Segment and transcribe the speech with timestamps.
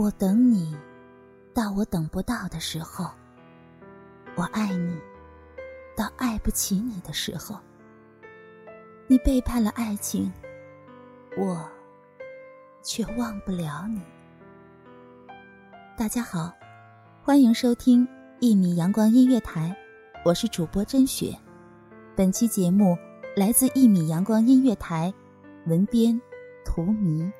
[0.00, 0.74] 我等你，
[1.52, 3.04] 到我等不到的时候；
[4.34, 4.98] 我爱你，
[5.94, 7.60] 到爱不起你的时候。
[9.06, 10.32] 你背叛了爱情，
[11.36, 11.70] 我
[12.82, 14.00] 却忘不了你。
[15.98, 16.50] 大家好，
[17.22, 19.76] 欢迎收听一米阳光音乐台，
[20.24, 21.36] 我是主播甄雪。
[22.16, 22.96] 本期节目
[23.36, 25.12] 来自一米阳光音乐台，
[25.66, 26.18] 文编
[26.64, 27.30] 图迷。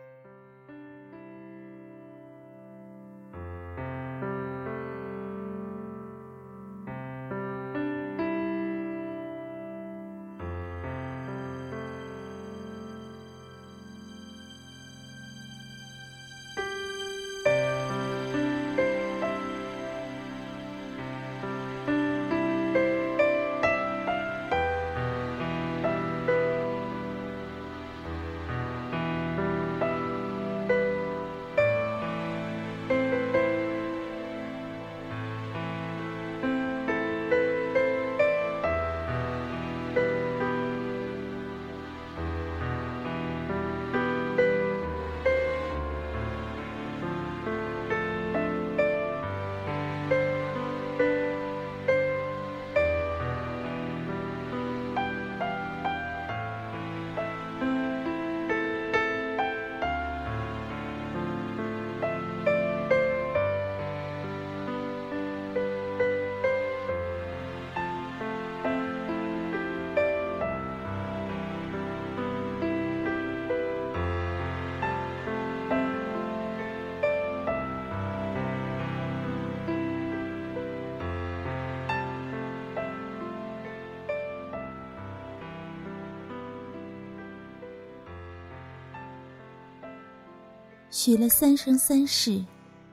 [90.90, 92.44] 许了三生三世，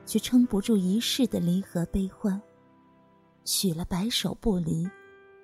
[0.06, 2.40] 却撑不住一世的离合悲欢；
[3.44, 4.88] 许了白首不离，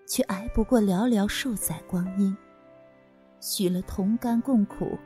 [0.07, 2.33] 却挨不过寥寥数载光阴；
[3.41, 4.97] 许了同甘共苦，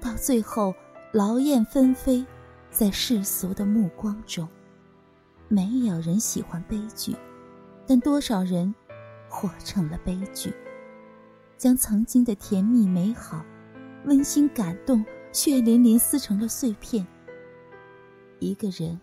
[0.00, 0.72] 到最后
[1.12, 2.24] 劳燕分飞，
[2.70, 4.48] 在世俗的目光中。
[5.48, 7.16] 没有人喜欢悲剧，
[7.84, 8.72] 但多少人
[9.28, 10.54] 活成了悲剧，
[11.58, 13.44] 将曾经的甜蜜美好、
[14.04, 15.04] 温馨感动。
[15.32, 17.06] 血淋淋撕成了碎片。
[18.38, 19.00] 一个人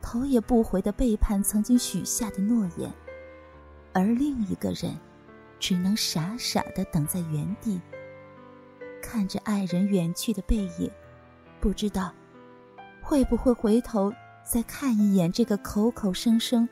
[0.00, 2.92] 头也不回的背叛曾经许下的诺言，
[3.92, 4.96] 而另一个人
[5.58, 7.80] 只能傻傻的等在原地，
[9.02, 10.90] 看着爱人远去的背影，
[11.60, 12.12] 不知道
[13.02, 14.12] 会不会回头
[14.44, 16.68] 再看一眼这个口口声声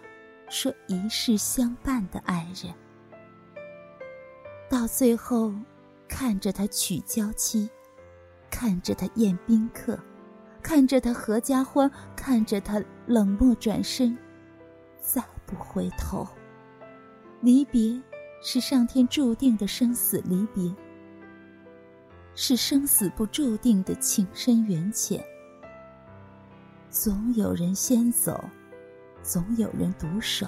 [0.48, 2.72] 说一世相伴的爱人。
[4.68, 5.52] 到最后，
[6.06, 7.68] 看着他娶娇妻。
[8.50, 9.98] 看着他宴宾客，
[10.62, 14.16] 看着他合家欢，看着他冷漠转身，
[15.00, 16.26] 再不回头。
[17.40, 18.00] 离别
[18.42, 20.74] 是上天注定的生死离别，
[22.34, 25.24] 是生死不注定的情深缘浅。
[26.90, 28.42] 总有人先走，
[29.22, 30.46] 总有人独守。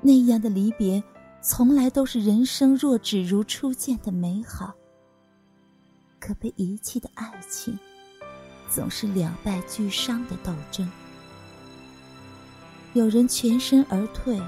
[0.00, 1.02] 那样的离别，
[1.40, 4.74] 从来都是人生若只如初见的美好。
[6.26, 7.78] 可被遗弃的爱情，
[8.68, 10.90] 总是两败俱伤的斗争。
[12.94, 14.42] 有人全身而退，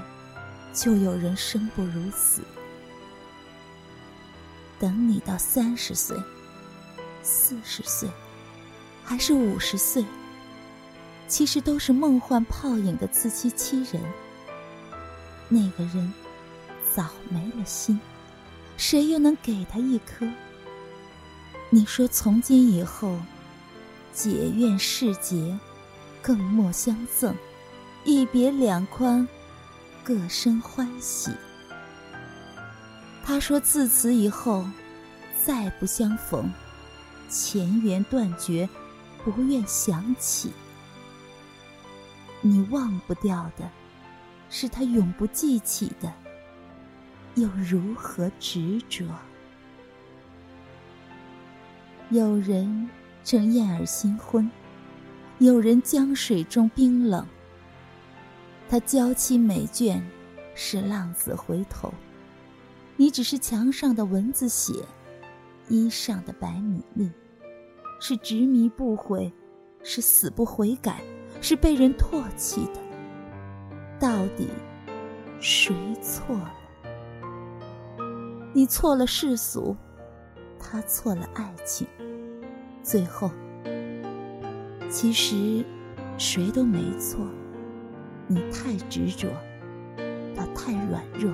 [0.73, 2.41] 就有人生不如死。
[4.77, 6.17] 等你到三十岁、
[7.23, 8.09] 四十岁，
[9.05, 10.03] 还是五十岁，
[11.29, 14.03] 其实都是梦幻泡影的自欺欺人。
[15.47, 16.13] 那个人
[16.93, 17.97] 早没了心，
[18.75, 20.27] 谁又能给他一颗？
[21.71, 23.17] 你说从今以后，
[24.11, 25.57] 解怨释结，
[26.21, 27.35] 更莫相赠，
[28.03, 29.27] 一别两宽，
[30.03, 31.31] 各生欢喜。
[33.23, 34.65] 他说自此以后，
[35.45, 36.51] 再不相逢，
[37.29, 38.67] 前缘断绝。
[39.25, 40.49] 不愿想起，
[42.39, 43.69] 你忘不掉的，
[44.49, 46.11] 是他永不记起的，
[47.35, 49.05] 又如何执着？
[52.11, 52.89] 有人
[53.23, 54.49] 正燕尔新婚，
[55.37, 57.23] 有人江水中冰冷。
[58.67, 60.01] 他娇妻美眷，
[60.55, 61.93] 是浪子回头，
[62.97, 64.73] 你只是墙上的蚊子血，
[65.67, 67.11] 衣上的白米粒。
[67.99, 69.31] 是执迷不悔，
[69.83, 71.03] 是死不悔改，
[71.41, 72.81] 是被人唾弃的。
[73.99, 74.47] 到底
[75.39, 76.53] 谁错了？
[78.51, 79.77] 你错了世俗，
[80.59, 81.87] 他错了爱情。
[82.83, 83.31] 最后，
[84.89, 85.65] 其实
[86.17, 87.25] 谁都没错。
[88.27, 89.27] 你太执着，
[90.35, 91.31] 他太软弱。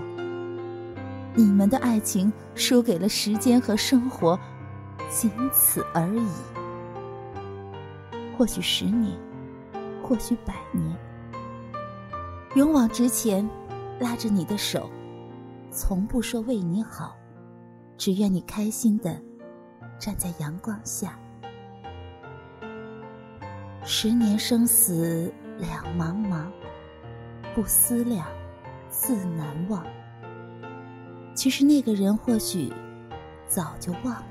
[1.34, 4.40] 你们的爱情输给了时间和生活。
[5.08, 6.28] 仅此而已。
[8.36, 9.16] 或许十年，
[10.02, 10.98] 或许百年，
[12.56, 13.48] 勇往直前，
[14.00, 14.90] 拉着你的手，
[15.70, 17.16] 从不说为你好，
[17.98, 19.22] 只愿你开心的
[19.98, 21.18] 站在阳光下。
[23.84, 26.48] 十年生死两茫茫，
[27.54, 28.26] 不思量，
[28.90, 29.86] 自难忘。
[31.36, 32.74] 其实那个人或许
[33.48, 34.26] 早就忘了。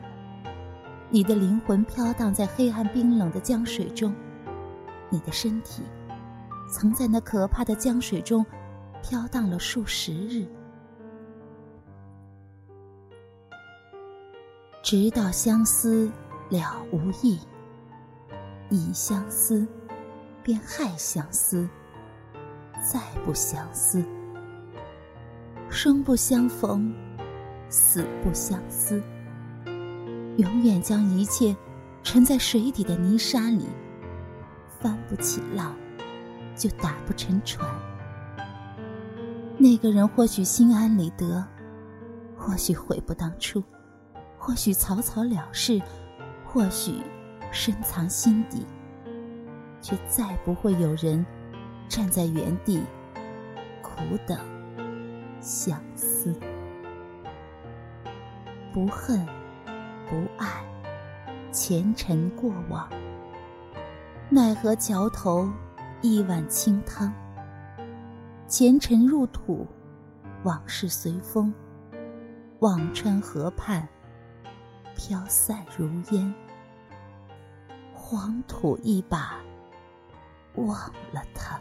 [1.10, 4.12] 你的灵魂飘荡在黑暗冰冷的江水中，
[5.08, 5.82] 你的身体
[6.68, 8.44] 曾在那可怕的江水中
[9.02, 10.44] 飘荡了数十日，
[14.84, 16.12] 直到相思
[16.50, 17.38] 了无益，
[18.68, 19.66] 已相思
[20.42, 21.66] 便害相思，
[22.82, 24.04] 再不相思，
[25.70, 26.94] 生不相逢，
[27.70, 29.02] 死不相思。
[30.36, 31.56] 永远将一切
[32.02, 33.66] 沉在水底的泥沙里，
[34.80, 35.74] 翻不起浪，
[36.54, 37.66] 就打不成船。
[39.56, 41.42] 那个人或许心安理得，
[42.36, 43.64] 或许悔不当初，
[44.46, 45.80] 或许草草了事，
[46.44, 47.00] 或许
[47.50, 48.66] 深藏心底，
[49.80, 51.24] 却再不会有人
[51.88, 52.82] 站在原地
[53.80, 54.38] 苦等
[55.40, 56.38] 相思，
[58.70, 59.26] 不恨。
[60.06, 60.62] 不爱，
[61.50, 62.86] 前尘过往。
[64.28, 65.48] 奈何桥头
[66.02, 67.10] 一碗清汤。
[68.46, 69.66] 前尘入土，
[70.42, 71.52] 往事随风。
[72.58, 73.88] 忘川河畔，
[74.96, 76.34] 飘散如烟。
[77.92, 79.36] 黄土一把，
[80.54, 80.78] 忘
[81.12, 81.60] 了他。